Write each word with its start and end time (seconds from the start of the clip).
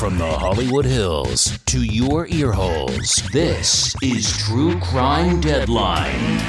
From 0.00 0.16
the 0.16 0.32
Hollywood 0.38 0.86
Hills 0.86 1.58
to 1.66 1.82
your 1.82 2.26
earholes, 2.28 3.30
this 3.32 3.94
is 4.02 4.34
True 4.38 4.80
Crime 4.80 5.42
Deadline. 5.42 6.40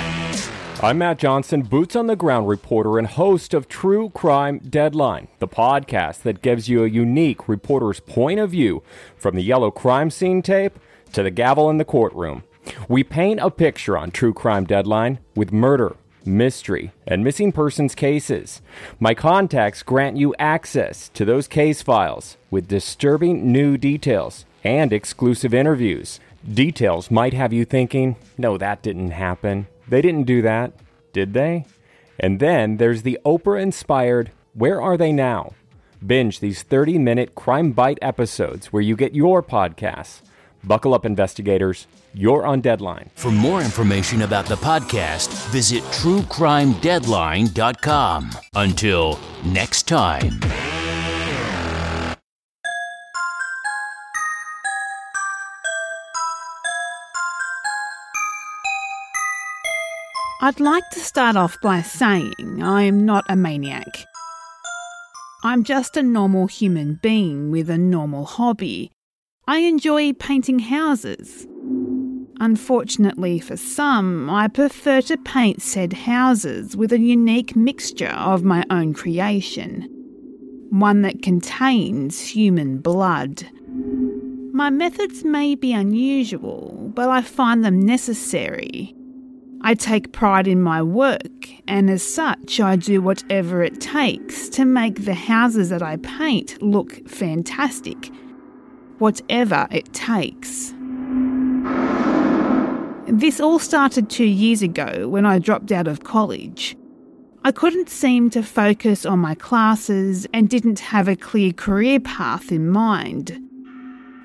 I'm 0.82 1.00
Matt 1.00 1.20
Johnson, 1.20 1.64
boots 1.64 1.94
on 1.98 2.08
the 2.08 2.16
ground 2.16 2.48
reporter 2.48 2.98
and 2.98 3.05
host 3.05 3.54
of 3.54 3.68
True 3.68 4.10
Crime 4.12 4.60
Deadline, 4.60 5.27
the 5.40 5.50
podcast 5.50 6.22
that 6.22 6.41
gives 6.41 6.70
you 6.70 6.86
a 6.86 6.90
unique 6.90 7.50
reporter's 7.50 8.00
point 8.00 8.40
of 8.40 8.52
view 8.52 8.84
from 9.18 9.36
the 9.36 9.44
yellow 9.44 9.70
crime 9.70 10.12
scene 10.12 10.41
tape 10.41 10.80
to 11.12 11.22
the 11.22 11.30
gavel 11.30 11.70
in 11.70 11.77
the 11.77 11.84
courtroom. 11.84 12.46
We 12.88 13.04
paint 13.04 13.41
a 13.41 13.52
picture 13.52 13.98
on 13.98 14.12
True 14.12 14.34
Crime 14.34 14.63
Deadline 14.63 15.20
with 15.36 15.52
murder, 15.52 15.98
mystery, 16.25 16.91
and 17.05 17.23
missing 17.23 17.52
persons 17.52 17.95
cases. 17.95 18.62
My 18.99 19.13
contacts 19.13 19.84
grant 19.84 20.17
you 20.17 20.35
access 20.38 21.09
to 21.09 21.25
those 21.25 21.48
case 21.48 21.81
files 21.81 22.38
with 22.49 22.67
disturbing 22.67 23.51
new 23.51 23.77
details 23.77 24.46
and 24.63 24.93
exclusive 24.93 25.54
interviews. 25.54 26.20
Details 26.51 27.12
might 27.12 27.34
have 27.34 27.54
you 27.54 27.65
thinking, 27.65 28.15
no, 28.37 28.57
that 28.57 28.81
didn't 28.81 29.12
happen. 29.12 29.68
They 29.87 30.01
didn't 30.01 30.23
do 30.23 30.41
that, 30.41 30.73
did 31.13 31.34
they? 31.34 31.65
And 32.20 32.40
then 32.40 32.77
there's 32.77 33.01
the 33.01 33.20
Oprah 33.26 33.62
inspired 33.62 34.31
Where 34.53 34.81
Are 34.81 34.98
They 34.98 35.12
Now? 35.12 35.53
Binge 36.05 36.40
these 36.40 36.63
30 36.63 36.98
minute 36.98 37.35
Crime 37.35 37.71
Bite 37.71 37.99
episodes 38.01 38.68
where 38.68 38.81
you 38.81 38.96
get 38.96 39.13
your 39.13 39.43
podcasts. 39.43 40.21
Buckle 40.63 40.93
up, 40.93 41.05
investigators. 41.05 41.87
You're 42.13 42.45
on 42.45 42.59
deadline. 42.62 43.09
For 43.15 43.31
more 43.31 43.62
information 43.62 44.21
about 44.23 44.45
the 44.45 44.55
podcast, 44.55 45.29
visit 45.49 45.84
truecrimedeadline.com. 45.84 48.31
Until 48.53 49.20
next 49.45 49.87
time. 49.87 50.40
I'd 60.43 60.59
like 60.59 60.90
to 60.93 60.99
start 60.99 61.35
off 61.35 61.55
by 61.62 61.84
saying 61.84 62.63
I'm 62.63 63.05
not 63.05 63.23
a 63.29 63.35
maniac. 63.35 63.85
I'm 65.44 65.63
just 65.63 65.96
a 65.97 66.01
normal 66.01 66.47
human 66.47 67.00
being 67.03 67.51
with 67.51 67.69
a 67.69 67.78
normal 67.78 68.25
hobby. 68.25 68.91
I 69.47 69.59
enjoy 69.59 70.13
painting 70.13 70.57
houses. 70.57 71.46
Unfortunately 72.41 73.38
for 73.38 73.56
some, 73.56 74.28
I 74.28 74.47
prefer 74.47 75.01
to 75.01 75.16
paint 75.16 75.61
said 75.61 75.94
houses 75.94 76.75
with 76.75 76.91
a 76.91 77.00
unique 77.00 77.56
mixture 77.56 78.07
of 78.07 78.44
my 78.44 78.66
own 78.72 78.95
creation, 78.95 79.88
one 80.72 81.03
that 81.03 81.22
contains 81.22 82.19
human 82.19 82.79
blood. 82.79 83.47
My 84.53 84.72
methods 84.72 85.23
may 85.23 85.53
be 85.53 85.72
unusual, 85.72 86.91
but 86.96 87.09
I 87.09 87.22
find 87.22 87.63
them 87.63 87.80
necessary. 87.80 88.96
I 89.62 89.75
take 89.75 90.12
pride 90.12 90.47
in 90.47 90.63
my 90.63 90.81
work, 90.81 91.47
and 91.68 91.91
as 91.91 92.01
such, 92.01 92.59
I 92.59 92.75
do 92.75 93.03
whatever 93.03 93.62
it 93.62 93.80
takes 93.80 94.50
to 94.50 94.66
make 94.66 95.06
the 95.06 95.13
houses 95.13 95.69
that 95.69 95.84
I 95.84 95.97
paint 95.97 96.59
look 96.59 97.07
fantastic. 97.07 98.09
Whatever 98.97 99.68
it 99.69 99.94
takes. 99.94 100.74
This 103.22 103.40
all 103.40 103.59
started 103.59 104.09
two 104.09 104.26
years 104.26 104.64
ago 104.64 105.08
when 105.08 105.28
I 105.28 105.38
dropped 105.38 105.72
out 105.72 105.88
of 105.88 106.04
college. 106.04 106.76
I 107.44 107.52
couldn't 107.52 107.88
seem 107.88 108.32
to 108.32 108.42
focus 108.42 109.06
on 109.06 109.20
my 109.20 109.36
classes 109.36 110.26
and 110.34 110.50
didn't 110.50 110.80
have 110.80 111.08
a 111.08 111.16
clear 111.16 111.54
career 111.54 112.00
path 112.00 112.52
in 112.52 112.68
mind. 112.68 113.40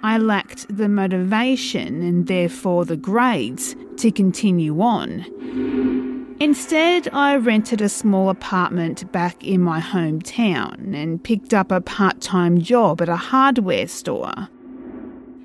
I 0.02 0.16
lacked 0.16 0.74
the 0.74 0.88
motivation 0.88 2.00
and 2.00 2.26
therefore 2.26 2.86
the 2.86 2.96
grades 2.96 3.76
to 3.98 4.10
continue 4.10 4.80
on. 4.80 5.26
Instead, 6.40 7.10
I 7.12 7.36
rented 7.36 7.82
a 7.82 7.90
small 7.90 8.30
apartment 8.30 9.12
back 9.12 9.44
in 9.44 9.60
my 9.60 9.78
hometown 9.78 10.94
and 10.94 11.22
picked 11.22 11.52
up 11.52 11.70
a 11.70 11.82
part 11.82 12.22
time 12.22 12.62
job 12.62 13.02
at 13.02 13.10
a 13.10 13.16
hardware 13.16 13.88
store. 13.88 14.48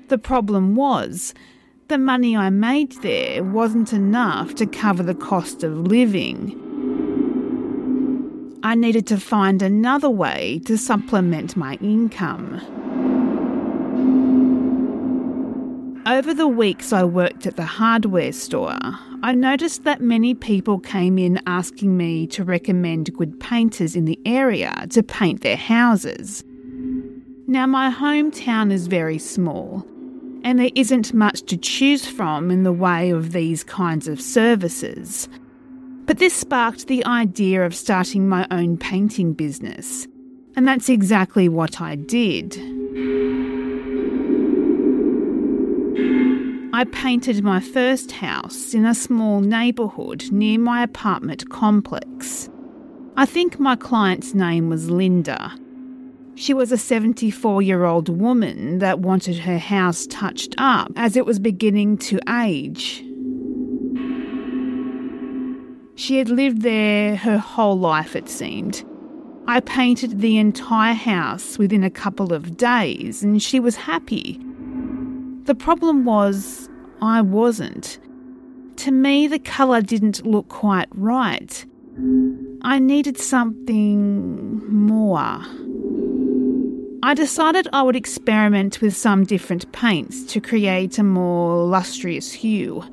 The 0.08 0.16
problem 0.16 0.74
was, 0.74 1.34
the 1.92 1.98
money 1.98 2.34
I 2.34 2.48
made 2.48 2.92
there 3.02 3.44
wasn't 3.44 3.92
enough 3.92 4.54
to 4.54 4.64
cover 4.64 5.02
the 5.02 5.14
cost 5.14 5.62
of 5.62 5.76
living. 5.76 6.58
I 8.62 8.74
needed 8.74 9.06
to 9.08 9.18
find 9.18 9.60
another 9.60 10.08
way 10.08 10.62
to 10.64 10.78
supplement 10.78 11.54
my 11.54 11.74
income. 11.82 12.62
Over 16.06 16.32
the 16.32 16.48
weeks 16.48 16.94
I 16.94 17.04
worked 17.04 17.46
at 17.46 17.56
the 17.56 17.66
hardware 17.66 18.32
store, 18.32 18.78
I 19.22 19.34
noticed 19.34 19.84
that 19.84 20.00
many 20.00 20.32
people 20.32 20.78
came 20.78 21.18
in 21.18 21.42
asking 21.46 21.94
me 21.98 22.26
to 22.28 22.42
recommend 22.42 23.12
good 23.12 23.38
painters 23.38 23.94
in 23.94 24.06
the 24.06 24.18
area 24.24 24.86
to 24.88 25.02
paint 25.02 25.42
their 25.42 25.58
houses. 25.58 26.42
Now, 27.46 27.66
my 27.66 27.90
hometown 27.90 28.72
is 28.72 28.86
very 28.86 29.18
small, 29.18 29.86
and 30.44 30.58
there 30.58 30.70
isn't 30.74 31.14
much 31.14 31.42
to 31.42 31.56
choose 31.56 32.06
from 32.06 32.50
in 32.50 32.62
the 32.62 32.72
way 32.72 33.10
of 33.10 33.32
these 33.32 33.64
kinds 33.64 34.08
of 34.08 34.20
services. 34.20 35.28
But 36.04 36.18
this 36.18 36.34
sparked 36.34 36.88
the 36.88 37.04
idea 37.06 37.64
of 37.64 37.74
starting 37.74 38.28
my 38.28 38.46
own 38.50 38.76
painting 38.76 39.32
business, 39.32 40.06
and 40.56 40.66
that's 40.66 40.88
exactly 40.88 41.48
what 41.48 41.80
I 41.80 41.94
did. 41.94 42.56
I 46.74 46.84
painted 46.84 47.44
my 47.44 47.60
first 47.60 48.12
house 48.12 48.74
in 48.74 48.84
a 48.84 48.94
small 48.94 49.40
neighbourhood 49.40 50.32
near 50.32 50.58
my 50.58 50.82
apartment 50.82 51.48
complex. 51.50 52.48
I 53.16 53.26
think 53.26 53.60
my 53.60 53.76
client's 53.76 54.32
name 54.34 54.70
was 54.70 54.90
Linda. 54.90 55.52
She 56.34 56.54
was 56.54 56.72
a 56.72 56.78
74 56.78 57.62
year 57.62 57.84
old 57.84 58.08
woman 58.08 58.78
that 58.78 59.00
wanted 59.00 59.38
her 59.38 59.58
house 59.58 60.06
touched 60.06 60.54
up 60.58 60.92
as 60.96 61.16
it 61.16 61.26
was 61.26 61.38
beginning 61.38 61.98
to 61.98 62.18
age. 62.28 63.04
She 65.94 66.18
had 66.18 66.30
lived 66.30 66.62
there 66.62 67.16
her 67.16 67.38
whole 67.38 67.78
life, 67.78 68.16
it 68.16 68.28
seemed. 68.28 68.82
I 69.46 69.60
painted 69.60 70.20
the 70.20 70.38
entire 70.38 70.94
house 70.94 71.58
within 71.58 71.84
a 71.84 71.90
couple 71.90 72.32
of 72.32 72.56
days 72.56 73.22
and 73.22 73.42
she 73.42 73.60
was 73.60 73.76
happy. 73.76 74.40
The 75.44 75.54
problem 75.54 76.04
was, 76.04 76.68
I 77.02 77.20
wasn't. 77.20 77.98
To 78.76 78.90
me, 78.90 79.26
the 79.26 79.38
colour 79.38 79.82
didn't 79.82 80.24
look 80.24 80.48
quite 80.48 80.88
right. 80.92 81.64
I 82.62 82.78
needed 82.78 83.18
something 83.18 84.66
more. 84.72 85.42
I 87.04 87.14
decided 87.14 87.66
I 87.72 87.82
would 87.82 87.96
experiment 87.96 88.80
with 88.80 88.96
some 88.96 89.24
different 89.24 89.72
paints 89.72 90.22
to 90.26 90.40
create 90.40 90.98
a 90.98 91.02
more 91.02 91.64
lustrous 91.64 92.30
hue. 92.30 92.84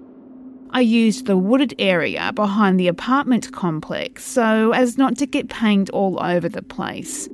I 0.72 0.82
used 0.82 1.28
the 1.28 1.38
wooded 1.38 1.76
area 1.78 2.32
behind 2.34 2.80
the 2.80 2.88
apartment 2.88 3.52
complex 3.52 4.26
so 4.26 4.72
as 4.72 4.98
not 4.98 5.16
to 5.20 5.28
get 5.28 5.50
paint 5.50 5.92
all 5.92 6.20
over 6.24 6.50
the 6.50 6.64
place. 6.64 7.30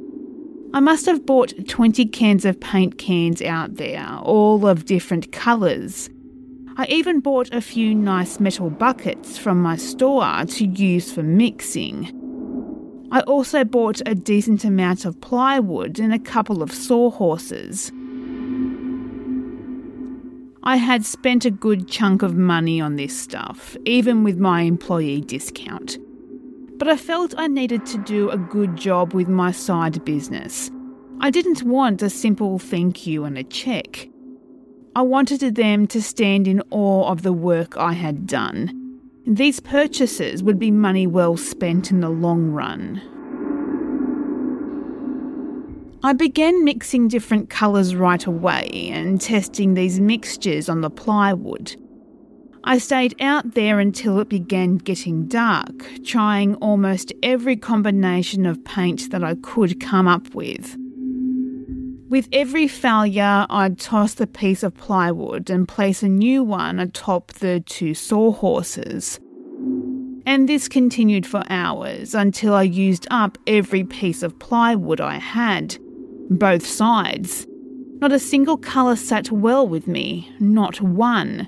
I 0.74 0.82
must 0.82 1.06
have 1.06 1.26
bought 1.26 1.54
20 1.66 2.08
cans 2.08 2.44
of 2.44 2.60
paint 2.60 2.98
cans 2.98 3.42
out 3.42 3.76
there, 3.76 4.20
all 4.22 4.68
of 4.68 4.84
different 4.84 5.32
colours. 5.32 6.10
I 6.76 6.88
even 6.88 7.22
bought 7.22 7.54
a 7.54 7.62
few 7.62 7.96
nice 7.96 8.42
metal 8.42 8.70
buckets 8.70 9.38
from 9.38 9.62
my 9.62 9.78
store 9.78 10.44
to 10.46 10.66
use 10.66 11.10
for 11.10 11.24
mixing. 11.24 12.25
I 13.16 13.22
also 13.22 13.64
bought 13.64 14.02
a 14.06 14.14
decent 14.14 14.66
amount 14.66 15.06
of 15.06 15.22
plywood 15.22 16.00
and 16.00 16.14
a 16.14 16.20
couple 16.20 16.62
of 16.62 16.70
sawhorses. 16.70 17.90
I 20.64 20.76
had 20.76 21.06
spent 21.06 21.46
a 21.46 21.50
good 21.50 21.88
chunk 21.88 22.24
of 22.24 22.36
money 22.36 22.82
on 22.82 22.98
this 22.98 23.18
stuff, 23.18 23.78
even 23.86 24.26
with 24.26 24.38
my 24.38 24.64
employee 24.64 25.22
discount. 25.22 25.98
but 26.78 26.90
I 26.90 26.98
felt 26.98 27.34
I 27.38 27.48
needed 27.48 27.86
to 27.86 27.98
do 28.00 28.30
a 28.30 28.38
good 28.38 28.76
job 28.76 29.14
with 29.14 29.30
my 29.30 29.52
side 29.52 30.04
business. 30.04 30.70
I 31.22 31.30
didn't 31.30 31.64
want 31.64 32.02
a 32.02 32.10
simple 32.10 32.60
thank 32.60 33.08
you 33.08 33.24
and 33.24 33.38
a 33.38 33.46
check. 33.46 34.10
I 34.94 35.04
wanted 35.04 35.56
them 35.56 35.88
to 35.88 36.02
stand 36.02 36.50
in 36.50 36.62
awe 36.70 37.10
of 37.10 37.22
the 37.22 37.32
work 37.32 37.78
I 37.78 37.94
had 37.94 38.28
done. 38.28 38.85
These 39.28 39.60
purchases 39.60 40.44
would 40.44 40.60
be 40.60 40.70
money 40.70 41.08
well 41.08 41.36
spent 41.36 41.90
in 41.90 42.02
the 42.02 42.10
long 42.10 42.52
run. 42.52 43.02
I 46.04 46.14
began 46.14 46.64
mixing 46.64 47.08
different 47.08 47.50
colours 47.50 47.96
right 47.96 48.24
away 48.24 48.90
and 48.94 49.20
testing 49.20 49.74
these 49.74 50.00
mixtures 50.00 50.70
on 50.70 50.82
the 50.82 50.92
plywood. 50.92 51.76
I 52.64 52.78
stayed 52.78 53.16
out 53.20 53.56
there 53.56 53.80
until 53.80 54.20
it 54.20 54.30
began 54.30 54.78
getting 54.78 55.26
dark, 55.26 55.74
trying 56.04 56.54
almost 56.58 57.12
every 57.24 57.56
combination 57.56 58.46
of 58.46 58.64
paint 58.64 59.10
that 59.10 59.24
I 59.24 59.34
could 59.42 59.80
come 59.80 60.08
up 60.08 60.36
with. 60.36 60.78
With 62.08 62.30
every 62.32 62.68
failure, 62.68 63.48
I'd 63.50 63.80
toss 63.80 64.14
the 64.14 64.28
piece 64.28 64.62
of 64.62 64.76
plywood 64.76 65.50
and 65.50 65.68
place 65.68 66.04
a 66.04 66.08
new 66.08 66.44
one 66.44 66.80
atop 66.80 67.34
the 67.34 67.62
two 67.62 67.96
sawhorses. 67.96 69.20
And 70.28 70.48
this 70.48 70.68
continued 70.68 71.26
for 71.26 71.44
hours 71.50 72.14
until 72.14 72.54
I 72.54 72.62
used 72.64 73.08
up 73.10 73.40
every 73.48 73.84
piece 73.84 74.22
of 74.22 74.38
plywood 74.38 75.02
I 75.02 75.18
had 75.18 75.78
both 76.30 76.66
sides. 76.66 77.48
Not 78.02 78.12
a 78.12 78.20
single 78.20 78.58
colour 78.58 78.96
sat 78.96 79.32
well 79.32 79.68
with 79.68 79.88
me, 79.88 80.30
not 80.40 80.82
one. 80.82 81.48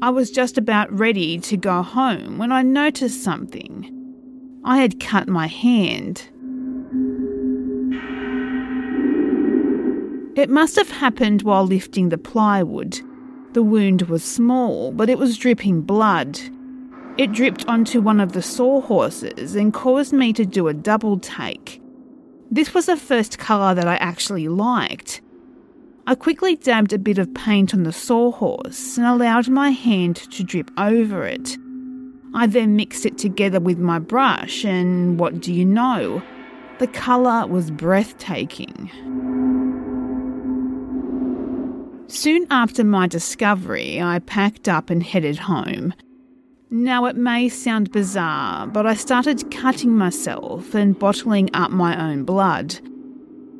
I 0.00 0.08
was 0.08 0.30
just 0.30 0.56
about 0.56 0.90
ready 0.90 1.38
to 1.40 1.56
go 1.58 1.82
home 1.82 2.38
when 2.38 2.52
I 2.52 2.62
noticed 2.62 3.22
something. 3.22 3.92
I 4.64 4.78
had 4.78 4.98
cut 4.98 5.28
my 5.28 5.46
hand. 5.46 6.28
It 10.36 10.50
must 10.50 10.76
have 10.76 10.90
happened 10.90 11.40
while 11.40 11.64
lifting 11.64 12.10
the 12.10 12.18
plywood. 12.18 13.00
The 13.54 13.62
wound 13.62 14.02
was 14.02 14.22
small, 14.22 14.92
but 14.92 15.08
it 15.08 15.18
was 15.18 15.38
dripping 15.38 15.80
blood. 15.80 16.38
It 17.16 17.32
dripped 17.32 17.66
onto 17.66 18.02
one 18.02 18.20
of 18.20 18.32
the 18.32 18.42
sawhorses 18.42 19.56
and 19.56 19.72
caused 19.72 20.12
me 20.12 20.34
to 20.34 20.44
do 20.44 20.68
a 20.68 20.74
double 20.74 21.18
take. 21.18 21.80
This 22.50 22.74
was 22.74 22.84
the 22.84 22.98
first 22.98 23.38
colour 23.38 23.74
that 23.74 23.88
I 23.88 23.96
actually 23.96 24.46
liked. 24.48 25.22
I 26.06 26.14
quickly 26.14 26.54
dabbed 26.54 26.92
a 26.92 26.98
bit 26.98 27.16
of 27.16 27.32
paint 27.32 27.72
on 27.72 27.84
the 27.84 27.92
sawhorse 27.92 28.98
and 28.98 29.06
allowed 29.06 29.48
my 29.48 29.70
hand 29.70 30.16
to 30.32 30.44
drip 30.44 30.70
over 30.76 31.24
it. 31.24 31.56
I 32.34 32.46
then 32.46 32.76
mixed 32.76 33.06
it 33.06 33.16
together 33.16 33.58
with 33.58 33.78
my 33.78 33.98
brush, 33.98 34.66
and 34.66 35.18
what 35.18 35.40
do 35.40 35.50
you 35.50 35.64
know? 35.64 36.22
The 36.78 36.88
colour 36.88 37.46
was 37.46 37.70
breathtaking. 37.70 38.90
Soon 42.08 42.46
after 42.50 42.84
my 42.84 43.08
discovery, 43.08 44.00
I 44.00 44.20
packed 44.20 44.68
up 44.68 44.90
and 44.90 45.02
headed 45.02 45.38
home. 45.38 45.92
Now, 46.70 47.06
it 47.06 47.16
may 47.16 47.48
sound 47.48 47.90
bizarre, 47.90 48.68
but 48.68 48.86
I 48.86 48.94
started 48.94 49.50
cutting 49.50 49.96
myself 49.96 50.72
and 50.72 50.96
bottling 50.96 51.50
up 51.52 51.72
my 51.72 52.00
own 52.00 52.22
blood. 52.22 52.78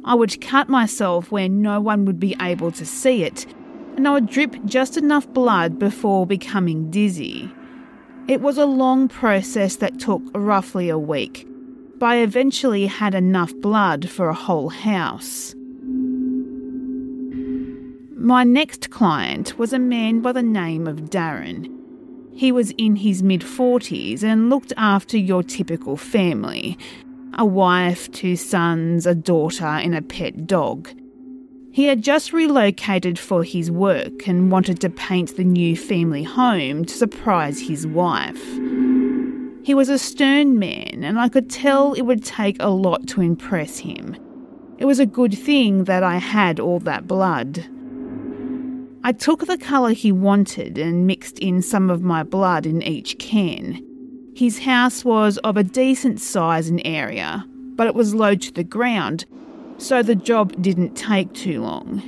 I 0.04 0.14
would 0.14 0.40
cut 0.40 0.68
myself 0.68 1.32
where 1.32 1.48
no 1.48 1.80
one 1.80 2.04
would 2.04 2.20
be 2.20 2.36
able 2.40 2.70
to 2.72 2.86
see 2.86 3.24
it, 3.24 3.46
and 3.96 4.06
I 4.06 4.12
would 4.12 4.28
drip 4.28 4.54
just 4.64 4.96
enough 4.96 5.26
blood 5.32 5.80
before 5.80 6.24
becoming 6.24 6.88
dizzy. 6.88 7.52
It 8.28 8.40
was 8.40 8.58
a 8.58 8.66
long 8.66 9.08
process 9.08 9.74
that 9.76 9.98
took 9.98 10.22
roughly 10.34 10.88
a 10.88 10.98
week, 10.98 11.48
but 11.98 12.06
I 12.06 12.16
eventually 12.18 12.86
had 12.86 13.14
enough 13.16 13.52
blood 13.56 14.08
for 14.08 14.28
a 14.28 14.34
whole 14.34 14.68
house. 14.68 15.55
My 18.18 18.44
next 18.44 18.88
client 18.88 19.58
was 19.58 19.74
a 19.74 19.78
man 19.78 20.22
by 20.22 20.32
the 20.32 20.42
name 20.42 20.86
of 20.86 21.10
Darren. 21.10 21.70
He 22.32 22.50
was 22.50 22.70
in 22.78 22.96
his 22.96 23.22
mid 23.22 23.42
40s 23.42 24.22
and 24.22 24.48
looked 24.48 24.72
after 24.78 25.18
your 25.18 25.42
typical 25.42 25.98
family 25.98 26.78
a 27.34 27.44
wife, 27.44 28.10
two 28.12 28.34
sons, 28.34 29.04
a 29.04 29.14
daughter, 29.14 29.66
and 29.66 29.94
a 29.94 30.00
pet 30.00 30.46
dog. 30.46 30.88
He 31.70 31.84
had 31.84 32.00
just 32.00 32.32
relocated 32.32 33.18
for 33.18 33.44
his 33.44 33.70
work 33.70 34.26
and 34.26 34.50
wanted 34.50 34.80
to 34.80 34.88
paint 34.88 35.36
the 35.36 35.44
new 35.44 35.76
family 35.76 36.22
home 36.22 36.86
to 36.86 36.94
surprise 36.94 37.60
his 37.60 37.86
wife. 37.86 38.42
He 39.62 39.74
was 39.74 39.90
a 39.90 39.98
stern 39.98 40.58
man, 40.58 41.04
and 41.04 41.20
I 41.20 41.28
could 41.28 41.50
tell 41.50 41.92
it 41.92 42.06
would 42.06 42.24
take 42.24 42.56
a 42.60 42.70
lot 42.70 43.06
to 43.08 43.20
impress 43.20 43.76
him. 43.76 44.16
It 44.78 44.86
was 44.86 45.00
a 45.00 45.04
good 45.04 45.36
thing 45.36 45.84
that 45.84 46.02
I 46.02 46.16
had 46.16 46.58
all 46.58 46.80
that 46.80 47.06
blood. 47.06 47.66
I 49.06 49.12
took 49.12 49.46
the 49.46 49.56
colour 49.56 49.92
he 49.92 50.10
wanted 50.10 50.76
and 50.78 51.06
mixed 51.06 51.38
in 51.38 51.62
some 51.62 51.90
of 51.90 52.02
my 52.02 52.24
blood 52.24 52.66
in 52.66 52.82
each 52.82 53.16
can. 53.20 53.80
His 54.34 54.58
house 54.58 55.04
was 55.04 55.38
of 55.44 55.56
a 55.56 55.62
decent 55.62 56.20
size 56.20 56.68
and 56.68 56.82
area, 56.84 57.44
but 57.76 57.86
it 57.86 57.94
was 57.94 58.16
low 58.16 58.34
to 58.34 58.52
the 58.52 58.64
ground, 58.64 59.24
so 59.78 60.02
the 60.02 60.16
job 60.16 60.60
didn't 60.60 60.96
take 60.96 61.32
too 61.34 61.62
long. 61.62 62.02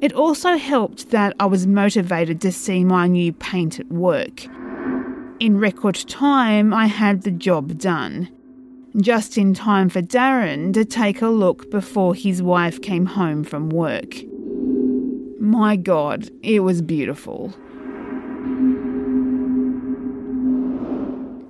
It 0.00 0.12
also 0.12 0.56
helped 0.56 1.10
that 1.10 1.36
I 1.38 1.46
was 1.46 1.68
motivated 1.68 2.40
to 2.40 2.50
see 2.50 2.82
my 2.82 3.06
new 3.06 3.32
paint 3.32 3.78
at 3.78 3.86
work. 3.86 4.44
In 5.38 5.60
record 5.60 6.04
time, 6.08 6.74
I 6.74 6.86
had 6.86 7.22
the 7.22 7.30
job 7.30 7.78
done. 7.78 8.28
Just 8.96 9.38
in 9.38 9.54
time 9.54 9.88
for 9.88 10.02
Darren 10.02 10.74
to 10.74 10.84
take 10.84 11.22
a 11.22 11.28
look 11.28 11.70
before 11.70 12.16
his 12.16 12.42
wife 12.42 12.82
came 12.82 13.06
home 13.06 13.44
from 13.44 13.68
work. 13.68 14.16
My 15.40 15.76
God, 15.76 16.28
it 16.42 16.60
was 16.60 16.82
beautiful. 16.82 17.54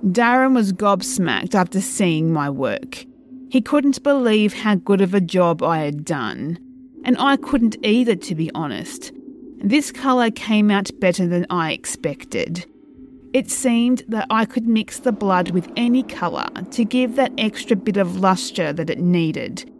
Darren 0.05 0.53
was 0.53 0.73
gobsmacked 0.73 1.55
after 1.55 1.81
seeing 1.81 2.31
my 2.31 2.49
work. 2.49 3.05
He 3.49 3.61
couldn't 3.61 4.03
believe 4.03 4.53
how 4.53 4.75
good 4.75 5.01
of 5.01 5.15
a 5.15 5.21
job 5.21 5.63
I 5.63 5.79
had 5.79 6.05
done. 6.05 6.59
And 7.03 7.17
I 7.17 7.37
couldn't 7.37 7.77
either, 7.83 8.15
to 8.15 8.35
be 8.35 8.51
honest. 8.53 9.11
This 9.57 9.91
colour 9.91 10.29
came 10.29 10.69
out 10.69 10.91
better 10.99 11.27
than 11.27 11.47
I 11.49 11.71
expected. 11.71 12.65
It 13.33 13.49
seemed 13.49 14.03
that 14.07 14.27
I 14.29 14.45
could 14.45 14.67
mix 14.67 14.99
the 14.99 15.11
blood 15.11 15.51
with 15.51 15.71
any 15.75 16.03
colour 16.03 16.47
to 16.71 16.85
give 16.85 17.15
that 17.15 17.33
extra 17.37 17.75
bit 17.75 17.97
of 17.97 18.19
lustre 18.19 18.71
that 18.73 18.89
it 18.89 18.99
needed. 18.99 19.71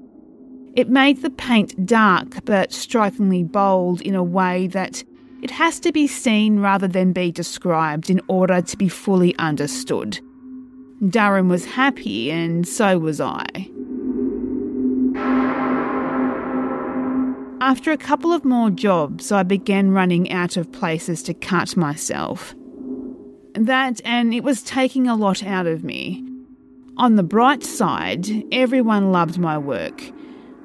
It 0.80 0.88
made 0.88 1.22
the 1.22 1.30
paint 1.30 1.86
dark 1.86 2.46
but 2.46 2.72
strikingly 2.72 3.44
bold 3.44 4.00
in 4.00 4.16
a 4.16 4.24
way 4.24 4.68
that 4.68 5.04
it 5.42 5.52
has 5.52 5.78
to 5.82 5.92
be 5.92 6.08
seen 6.08 6.62
rather 6.62 6.88
than 6.88 7.12
be 7.12 7.34
described 7.34 8.10
in 8.10 8.22
order 8.30 8.62
to 8.62 8.78
be 8.78 8.88
fully 8.88 9.38
understood. 9.40 10.22
Darren 11.04 11.50
was 11.50 11.66
happy, 11.66 12.32
and 12.32 12.66
so 12.66 12.98
was 12.98 13.20
I. 13.20 13.44
After 17.60 17.92
a 17.92 17.98
couple 17.98 18.32
of 18.32 18.46
more 18.46 18.70
jobs, 18.70 19.34
I 19.34 19.44
began 19.44 19.92
running 19.92 20.32
out 20.32 20.56
of 20.56 20.72
places 20.72 21.22
to 21.24 21.34
cut 21.34 21.76
myself. 21.76 22.56
That, 23.54 24.00
and 24.06 24.34
it 24.34 24.46
was 24.46 24.64
taking 24.64 25.10
a 25.10 25.16
lot 25.18 25.44
out 25.44 25.68
of 25.68 25.84
me. 25.84 26.24
On 26.96 27.18
the 27.18 27.24
bright 27.24 27.66
side, 27.66 28.30
everyone 28.54 29.12
loved 29.12 29.38
my 29.38 29.58
work. 29.58 30.14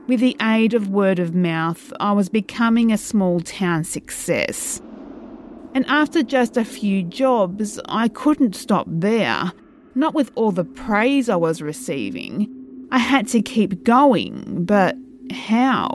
With 0.06 0.20
the 0.20 0.36
aid 0.42 0.74
of 0.74 0.90
word 0.90 1.18
of 1.18 1.34
mouth, 1.34 1.90
I 1.98 2.12
was 2.12 2.28
becoming 2.28 2.92
a 2.92 2.98
small 2.98 3.40
town 3.40 3.84
success. 3.84 4.82
And 5.72 5.86
after 5.86 6.22
just 6.22 6.58
a 6.58 6.64
few 6.64 7.02
jobs, 7.02 7.80
I 7.86 8.08
couldn't 8.08 8.54
stop 8.54 8.86
there. 8.88 9.52
Not 9.94 10.12
with 10.12 10.30
all 10.34 10.52
the 10.52 10.64
praise 10.64 11.30
I 11.30 11.36
was 11.36 11.62
receiving. 11.62 12.86
I 12.90 12.98
had 12.98 13.28
to 13.28 13.40
keep 13.40 13.82
going, 13.82 14.66
but 14.66 14.94
how? 15.32 15.88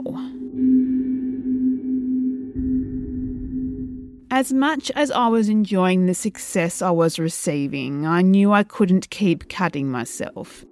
As 4.32 4.52
much 4.52 4.90
as 4.96 5.12
I 5.12 5.28
was 5.28 5.48
enjoying 5.48 6.06
the 6.06 6.14
success 6.14 6.82
I 6.82 6.90
was 6.90 7.20
receiving, 7.20 8.06
I 8.06 8.22
knew 8.22 8.52
I 8.52 8.64
couldn't 8.64 9.10
keep 9.10 9.48
cutting 9.48 9.88
myself. 9.88 10.64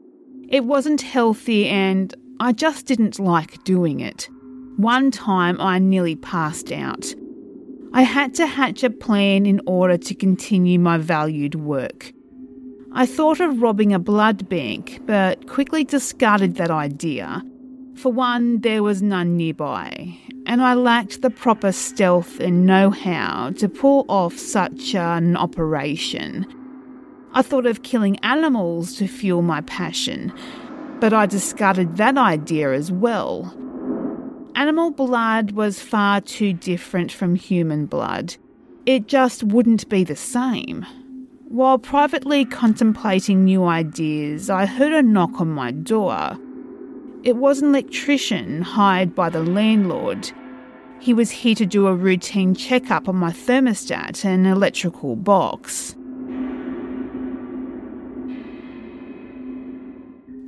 It 0.48 0.64
wasn't 0.64 1.02
healthy 1.02 1.68
and 1.68 2.12
I 2.40 2.52
just 2.52 2.86
didn't 2.86 3.18
like 3.18 3.64
doing 3.64 4.00
it. 4.00 4.28
One 4.76 5.10
time 5.10 5.60
I 5.60 5.78
nearly 5.80 6.14
passed 6.14 6.70
out. 6.70 7.12
I 7.92 8.02
had 8.02 8.34
to 8.34 8.46
hatch 8.46 8.84
a 8.84 8.90
plan 8.90 9.44
in 9.44 9.60
order 9.66 9.96
to 9.96 10.14
continue 10.14 10.78
my 10.78 10.98
valued 10.98 11.56
work. 11.56 12.12
I 12.92 13.06
thought 13.06 13.40
of 13.40 13.60
robbing 13.60 13.92
a 13.92 13.98
blood 13.98 14.48
bank, 14.48 15.00
but 15.04 15.48
quickly 15.48 15.82
discarded 15.84 16.54
that 16.56 16.70
idea. 16.70 17.42
For 17.96 18.12
one, 18.12 18.60
there 18.60 18.84
was 18.84 19.02
none 19.02 19.36
nearby, 19.36 20.16
and 20.46 20.62
I 20.62 20.74
lacked 20.74 21.22
the 21.22 21.30
proper 21.30 21.72
stealth 21.72 22.38
and 22.38 22.64
know 22.64 22.90
how 22.90 23.50
to 23.58 23.68
pull 23.68 24.06
off 24.08 24.38
such 24.38 24.94
an 24.94 25.36
operation. 25.36 26.46
I 27.32 27.42
thought 27.42 27.66
of 27.66 27.82
killing 27.82 28.16
animals 28.20 28.94
to 28.96 29.08
fuel 29.08 29.42
my 29.42 29.60
passion, 29.62 30.32
but 31.00 31.12
I 31.12 31.26
discarded 31.26 31.96
that 31.96 32.16
idea 32.16 32.72
as 32.72 32.90
well. 32.90 33.54
Animal 34.54 34.90
blood 34.90 35.52
was 35.52 35.80
far 35.80 36.20
too 36.20 36.52
different 36.52 37.12
from 37.12 37.36
human 37.36 37.86
blood. 37.86 38.36
It 38.86 39.06
just 39.06 39.44
wouldn't 39.44 39.88
be 39.88 40.02
the 40.02 40.16
same. 40.16 40.84
While 41.46 41.78
privately 41.78 42.44
contemplating 42.44 43.44
new 43.44 43.64
ideas, 43.64 44.50
I 44.50 44.66
heard 44.66 44.92
a 44.92 45.02
knock 45.02 45.40
on 45.40 45.48
my 45.48 45.70
door. 45.70 46.36
It 47.22 47.36
was 47.36 47.62
an 47.62 47.68
electrician 47.68 48.62
hired 48.62 49.14
by 49.14 49.28
the 49.28 49.42
landlord. 49.42 50.30
He 51.00 51.14
was 51.14 51.30
here 51.30 51.54
to 51.54 51.66
do 51.66 51.86
a 51.86 51.94
routine 51.94 52.54
checkup 52.54 53.08
on 53.08 53.16
my 53.16 53.30
thermostat 53.30 54.24
and 54.24 54.46
electrical 54.46 55.16
box. 55.16 55.94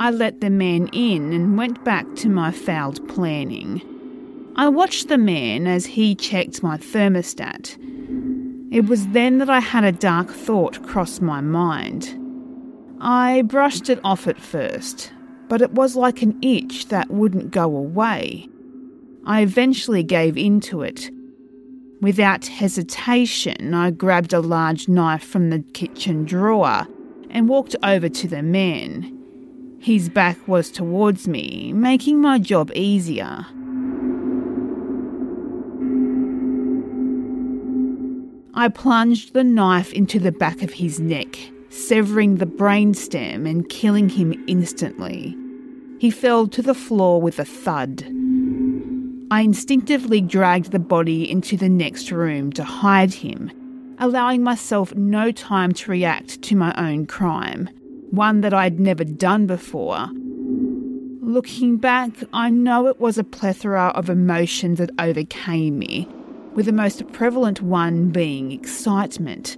I 0.00 0.10
let 0.10 0.40
the 0.40 0.48
man 0.48 0.88
in 0.94 1.34
and 1.34 1.58
went 1.58 1.84
back 1.84 2.06
to 2.16 2.30
my 2.30 2.52
failed 2.52 3.06
planning. 3.06 3.82
I 4.56 4.66
watched 4.70 5.08
the 5.08 5.18
man 5.18 5.66
as 5.66 5.84
he 5.84 6.14
checked 6.14 6.62
my 6.62 6.78
thermostat. 6.78 7.76
It 8.72 8.86
was 8.86 9.08
then 9.08 9.36
that 9.38 9.50
I 9.50 9.60
had 9.60 9.84
a 9.84 9.92
dark 9.92 10.30
thought 10.30 10.82
cross 10.86 11.20
my 11.20 11.42
mind. 11.42 12.16
I 12.98 13.42
brushed 13.42 13.90
it 13.90 14.00
off 14.02 14.26
at 14.26 14.40
first, 14.40 15.12
but 15.50 15.60
it 15.60 15.72
was 15.72 15.96
like 15.96 16.22
an 16.22 16.38
itch 16.40 16.86
that 16.88 17.10
wouldn't 17.10 17.50
go 17.50 17.64
away. 17.64 18.48
I 19.26 19.42
eventually 19.42 20.02
gave 20.02 20.38
in 20.38 20.60
to 20.60 20.80
it. 20.80 21.10
Without 22.00 22.46
hesitation, 22.46 23.74
I 23.74 23.90
grabbed 23.90 24.32
a 24.32 24.40
large 24.40 24.88
knife 24.88 25.24
from 25.24 25.50
the 25.50 25.58
kitchen 25.74 26.24
drawer 26.24 26.86
and 27.28 27.50
walked 27.50 27.76
over 27.82 28.08
to 28.08 28.26
the 28.26 28.42
man. 28.42 29.19
His 29.80 30.10
back 30.10 30.46
was 30.46 30.70
towards 30.70 31.26
me, 31.26 31.72
making 31.72 32.20
my 32.20 32.38
job 32.38 32.70
easier. 32.74 33.46
I 38.52 38.68
plunged 38.68 39.32
the 39.32 39.42
knife 39.42 39.90
into 39.94 40.18
the 40.18 40.32
back 40.32 40.62
of 40.62 40.74
his 40.74 41.00
neck, 41.00 41.38
severing 41.70 42.36
the 42.36 42.46
brainstem 42.46 43.48
and 43.48 43.66
killing 43.70 44.10
him 44.10 44.44
instantly. 44.46 45.34
He 45.98 46.10
fell 46.10 46.46
to 46.48 46.60
the 46.60 46.74
floor 46.74 47.22
with 47.22 47.38
a 47.38 47.44
thud. 47.46 48.04
I 49.30 49.40
instinctively 49.40 50.20
dragged 50.20 50.72
the 50.72 50.78
body 50.78 51.30
into 51.30 51.56
the 51.56 51.70
next 51.70 52.12
room 52.12 52.52
to 52.52 52.64
hide 52.64 53.14
him, 53.14 53.50
allowing 53.98 54.42
myself 54.42 54.94
no 54.94 55.32
time 55.32 55.72
to 55.72 55.90
react 55.90 56.42
to 56.42 56.54
my 56.54 56.74
own 56.76 57.06
crime, 57.06 57.70
one 58.10 58.40
that 58.40 58.54
I'd 58.54 58.80
never 58.80 59.04
done 59.04 59.46
before. 59.46 60.08
Looking 61.20 61.76
back, 61.76 62.10
I 62.32 62.50
know 62.50 62.88
it 62.88 62.98
was 62.98 63.18
a 63.18 63.24
plethora 63.24 63.92
of 63.94 64.10
emotions 64.10 64.78
that 64.78 64.90
overcame 64.98 65.78
me, 65.78 66.08
with 66.54 66.66
the 66.66 66.72
most 66.72 67.06
prevalent 67.12 67.62
one 67.62 68.08
being 68.08 68.50
excitement. 68.50 69.56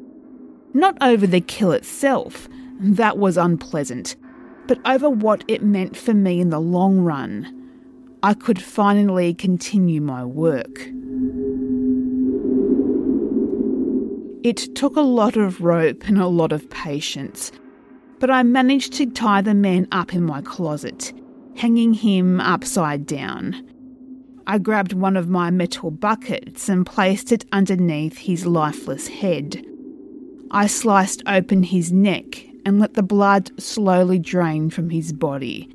Not 0.74 0.98
over 1.00 1.26
the 1.26 1.40
kill 1.40 1.72
itself, 1.72 2.48
that 2.80 3.16
was 3.16 3.36
unpleasant, 3.36 4.16
but 4.66 4.78
over 4.86 5.08
what 5.08 5.44
it 5.48 5.62
meant 5.62 5.96
for 5.96 6.14
me 6.14 6.40
in 6.40 6.50
the 6.50 6.60
long 6.60 6.98
run. 6.98 7.58
I 8.22 8.34
could 8.34 8.60
finally 8.62 9.34
continue 9.34 10.00
my 10.00 10.24
work. 10.24 10.90
It 14.44 14.74
took 14.74 14.96
a 14.96 15.00
lot 15.00 15.36
of 15.36 15.60
rope 15.60 16.06
and 16.08 16.18
a 16.18 16.26
lot 16.26 16.52
of 16.52 16.68
patience, 16.68 17.52
but 18.22 18.30
I 18.30 18.44
managed 18.44 18.92
to 18.94 19.06
tie 19.06 19.42
the 19.42 19.52
man 19.52 19.88
up 19.90 20.14
in 20.14 20.22
my 20.22 20.40
closet, 20.40 21.12
hanging 21.56 21.92
him 21.92 22.40
upside 22.40 23.04
down. 23.04 23.68
I 24.46 24.58
grabbed 24.58 24.92
one 24.92 25.16
of 25.16 25.28
my 25.28 25.50
metal 25.50 25.90
buckets 25.90 26.68
and 26.68 26.86
placed 26.86 27.32
it 27.32 27.44
underneath 27.52 28.16
his 28.16 28.46
lifeless 28.46 29.08
head. 29.08 29.62
I 30.52 30.68
sliced 30.68 31.22
open 31.26 31.64
his 31.64 31.90
neck 31.90 32.46
and 32.64 32.78
let 32.78 32.94
the 32.94 33.02
blood 33.02 33.50
slowly 33.60 34.20
drain 34.20 34.70
from 34.70 34.90
his 34.90 35.12
body. 35.12 35.68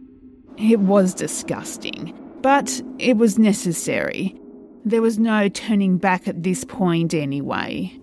It 0.58 0.80
was 0.80 1.14
disgusting 1.14 2.18
but 2.42 2.82
it 3.00 3.18
was 3.18 3.38
necessary. 3.38 4.36
There 4.86 5.02
was 5.02 5.20
no 5.20 5.50
turning 5.50 5.98
back 5.98 6.28
at 6.28 6.44
this 6.44 6.64
point 6.64 7.14
anyway. 7.14 8.00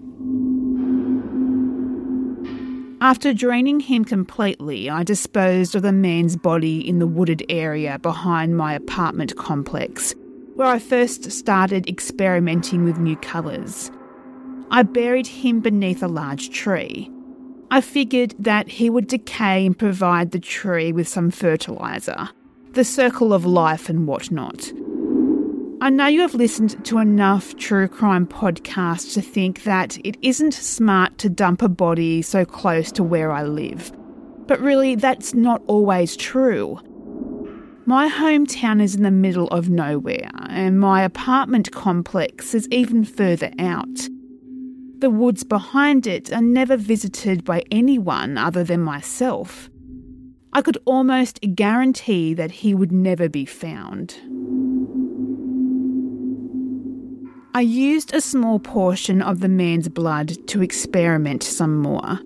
After 3.05 3.35
draining 3.35 3.81
him 3.81 4.07
completely, 4.07 4.89
I 4.89 5.03
disposed 5.03 5.75
of 5.75 5.83
the 5.83 5.93
man's 5.93 6.37
body 6.37 6.89
in 6.89 7.01
the 7.01 7.07
wooded 7.07 7.45
area 7.51 7.99
behind 7.99 8.57
my 8.57 8.73
apartment 8.73 9.37
complex, 9.37 10.15
where 10.55 10.69
I 10.69 10.79
first 10.79 11.31
started 11.31 11.87
experimenting 11.87 12.83
with 12.83 12.97
new 12.97 13.17
colours. 13.17 13.91
I 14.71 14.85
buried 14.85 15.27
him 15.27 15.61
beneath 15.61 16.03
a 16.03 16.09
large 16.09 16.49
tree. 16.49 17.11
I 17.71 17.83
figured 17.83 18.37
that 18.39 18.71
he 18.71 18.89
would 18.89 19.09
decay 19.09 19.67
and 19.67 19.79
provide 19.79 20.31
the 20.31 20.41
tree 20.41 20.91
with 20.91 21.07
some 21.07 21.31
fertiliser 21.31 22.31
the 22.73 22.85
circle 22.85 23.35
of 23.35 23.45
life 23.45 23.91
and 23.91 24.07
whatnot. 24.07 24.73
I 25.81 25.91
know 25.91 26.07
you 26.07 26.21
have 26.21 26.35
listened 26.35 26.83
to 26.87 26.99
enough 26.99 27.57
true 27.57 27.89
crime 27.89 28.27
podcasts 28.27 29.13
to 29.15 29.21
think 29.21 29.65
that 29.65 29.99
it 30.05 30.17
isn't 30.23 30.55
smart 30.55 31.19
to 31.19 31.29
dump 31.29 31.63
a 31.63 31.69
body 31.69 32.23
so 32.23 32.45
close 32.45 32.91
to 32.93 33.03
where 33.03 33.33
I 33.33 33.43
live. 33.43 33.93
But 34.47 34.61
really, 34.61 34.95
that's 34.95 35.35
not 35.35 35.63
always 35.67 36.17
true. 36.17 36.81
My 37.87 38.09
hometown 38.09 38.81
is 38.81 38.95
in 38.95 39.03
the 39.03 39.11
middle 39.11 39.49
of 39.49 39.69
nowhere, 39.69 40.31
and 40.49 40.81
my 40.81 41.03
apartment 41.03 41.71
complex 41.73 42.55
is 42.55 42.69
even 42.71 43.05
further 43.05 43.51
out. 43.59 44.09
The 45.01 45.11
woods 45.11 45.45
behind 45.45 46.07
it 46.07 46.33
are 46.33 46.41
never 46.41 46.79
visited 46.79 47.45
by 47.45 47.63
anyone 47.71 48.39
other 48.39 48.65
than 48.65 48.81
myself. 48.81 49.69
I 50.55 50.63
could 50.63 50.79
almost 50.87 51.41
guarantee 51.55 52.33
that 52.35 52.53
he 52.53 52.75
would 52.75 52.93
never 52.93 53.29
be 53.29 53.45
found. 53.45 54.17
I 57.57 57.61
used 57.61 58.13
a 58.13 58.21
small 58.21 58.59
portion 58.59 59.23
of 59.23 59.39
the 59.39 59.49
man's 59.49 59.89
blood 59.89 60.45
to 60.49 60.61
experiment 60.61 61.45
some 61.45 61.79
more. 61.79 62.19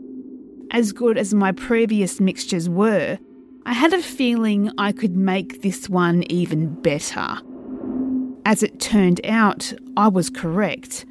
As 0.71 0.93
good 0.93 1.19
as 1.19 1.35
my 1.35 1.53
previous 1.53 2.19
mixtures 2.19 2.67
were, 2.67 3.19
I 3.67 3.75
had 3.75 3.93
a 3.93 4.01
feeling 4.01 4.71
I 4.79 4.93
could 4.93 5.19
make 5.19 5.61
this 5.61 5.87
one 5.87 6.25
even 6.31 6.81
better. 6.81 7.43
As 8.47 8.63
it 8.63 8.81
turned 8.81 9.21
out, 9.27 9.75
I 9.99 10.09
was 10.09 10.31
correct. 10.31 11.05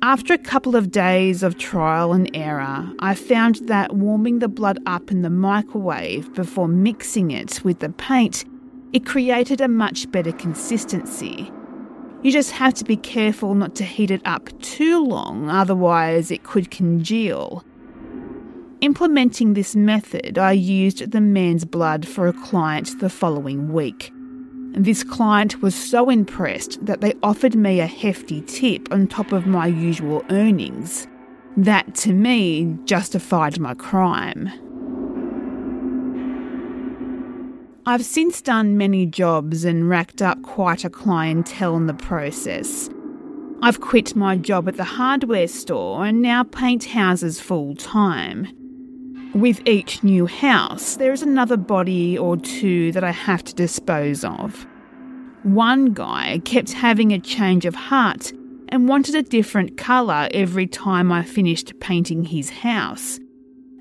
After 0.00 0.32
a 0.32 0.38
couple 0.38 0.74
of 0.74 0.90
days 0.90 1.42
of 1.42 1.58
trial 1.58 2.14
and 2.14 2.30
error, 2.32 2.90
I 3.00 3.14
found 3.14 3.56
that 3.68 3.94
warming 3.94 4.38
the 4.38 4.48
blood 4.48 4.78
up 4.86 5.10
in 5.10 5.20
the 5.20 5.28
microwave 5.28 6.32
before 6.32 6.68
mixing 6.68 7.30
it 7.30 7.62
with 7.62 7.80
the 7.80 7.90
paint, 7.90 8.46
it 8.94 9.04
created 9.04 9.60
a 9.60 9.68
much 9.68 10.10
better 10.10 10.32
consistency. 10.32 11.52
You 12.24 12.32
just 12.32 12.52
have 12.52 12.72
to 12.74 12.84
be 12.84 12.96
careful 12.96 13.54
not 13.54 13.74
to 13.74 13.84
heat 13.84 14.10
it 14.10 14.22
up 14.24 14.48
too 14.62 15.04
long, 15.04 15.50
otherwise, 15.50 16.30
it 16.30 16.42
could 16.42 16.70
congeal. 16.70 17.62
Implementing 18.80 19.52
this 19.52 19.76
method, 19.76 20.38
I 20.38 20.52
used 20.52 21.10
the 21.10 21.20
man's 21.20 21.66
blood 21.66 22.08
for 22.08 22.26
a 22.26 22.32
client 22.32 22.98
the 22.98 23.10
following 23.10 23.74
week. 23.74 24.10
This 24.72 25.04
client 25.04 25.60
was 25.60 25.74
so 25.74 26.08
impressed 26.08 26.84
that 26.86 27.02
they 27.02 27.12
offered 27.22 27.54
me 27.54 27.80
a 27.80 27.86
hefty 27.86 28.40
tip 28.40 28.90
on 28.90 29.06
top 29.06 29.30
of 29.30 29.46
my 29.46 29.66
usual 29.66 30.24
earnings. 30.30 31.06
That, 31.58 31.94
to 31.96 32.14
me, 32.14 32.78
justified 32.86 33.60
my 33.60 33.74
crime. 33.74 34.50
I've 37.86 38.04
since 38.04 38.40
done 38.40 38.78
many 38.78 39.04
jobs 39.04 39.66
and 39.66 39.90
racked 39.90 40.22
up 40.22 40.40
quite 40.40 40.86
a 40.86 40.90
clientele 40.90 41.76
in 41.76 41.86
the 41.86 41.92
process. 41.92 42.88
I've 43.60 43.82
quit 43.82 44.16
my 44.16 44.38
job 44.38 44.68
at 44.68 44.78
the 44.78 44.84
hardware 44.84 45.48
store 45.48 46.06
and 46.06 46.22
now 46.22 46.44
paint 46.44 46.84
houses 46.84 47.40
full 47.40 47.74
time. 47.74 48.48
With 49.34 49.60
each 49.66 50.02
new 50.02 50.24
house, 50.24 50.96
there 50.96 51.12
is 51.12 51.20
another 51.20 51.58
body 51.58 52.16
or 52.16 52.38
two 52.38 52.90
that 52.92 53.04
I 53.04 53.10
have 53.10 53.44
to 53.44 53.54
dispose 53.54 54.24
of. 54.24 54.66
One 55.42 55.92
guy 55.92 56.40
kept 56.46 56.72
having 56.72 57.12
a 57.12 57.20
change 57.20 57.66
of 57.66 57.74
heart 57.74 58.32
and 58.70 58.88
wanted 58.88 59.14
a 59.14 59.22
different 59.22 59.76
colour 59.76 60.28
every 60.32 60.66
time 60.66 61.12
I 61.12 61.22
finished 61.22 61.78
painting 61.80 62.24
his 62.24 62.48
house. 62.48 63.20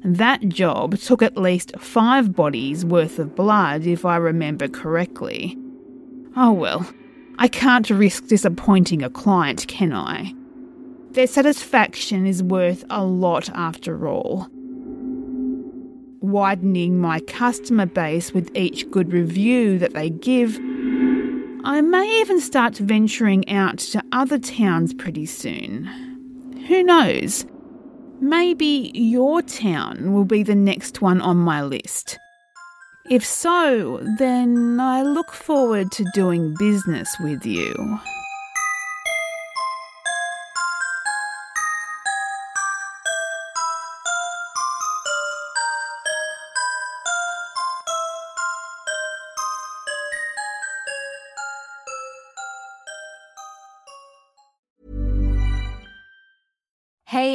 That 0.06 0.48
job 0.50 0.98
took 0.98 1.22
at 1.22 1.38
least 1.38 1.74
five 1.80 2.36
bodies 2.36 2.84
worth 2.84 3.20
of 3.20 3.36
blood, 3.36 3.86
if 3.88 4.04
I 4.06 4.18
remember 4.18 4.68
correctly. 4.68 5.58
Oh 6.36 6.52
well, 6.52 6.86
I 7.38 7.48
can't 7.48 7.90
risk 7.90 8.28
disappointing 8.28 9.02
a 9.02 9.10
client, 9.10 9.66
can 9.68 9.94
I? 9.94 10.34
Their 11.12 11.28
satisfaction 11.28 12.26
is 12.26 12.44
worth 12.44 12.84
a 12.90 13.06
lot 13.06 13.50
after 13.52 14.08
all. 14.08 14.50
widening 16.24 16.98
my 16.98 17.20
customer 17.20 17.86
base 17.86 18.34
with 18.34 18.50
each 18.56 18.90
good 18.90 19.12
review 19.12 19.78
that 19.78 19.94
they 19.94 20.10
give. 20.10 20.58
I 21.66 21.82
may 21.82 22.22
even 22.22 22.40
start 22.40 22.78
venturing 22.78 23.48
out 23.50 23.78
to 23.80 24.02
other 24.14 24.40
towns 24.40 24.94
pretty 24.94 25.26
soon. 25.26 25.86
Who 26.68 26.82
knows? 26.82 27.46
Maybe 28.24 28.89
your 28.94 29.42
town 29.42 30.13
will 30.13 30.24
be 30.24 30.44
the 30.44 30.56
next 30.56 31.01
one 31.01 31.20
on 31.20 31.36
my 31.36 31.62
list. 31.62 32.18
If 33.10 33.25
so, 33.25 34.00
then 34.18 34.80
I 34.80 35.01
look 35.01 35.34
forward 35.34 35.92
to 35.92 36.06
doing 36.13 36.56
business 36.58 37.13
with 37.20 37.46
you. 37.46 38.00